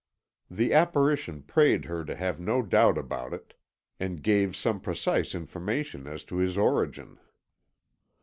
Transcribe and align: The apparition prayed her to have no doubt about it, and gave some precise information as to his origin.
The 0.49 0.73
apparition 0.73 1.43
prayed 1.43 1.85
her 1.85 2.03
to 2.05 2.15
have 2.15 2.39
no 2.39 2.63
doubt 2.63 2.97
about 2.97 3.33
it, 3.35 3.53
and 3.99 4.23
gave 4.23 4.55
some 4.55 4.81
precise 4.81 5.35
information 5.35 6.07
as 6.07 6.23
to 6.23 6.37
his 6.37 6.57
origin. 6.57 7.19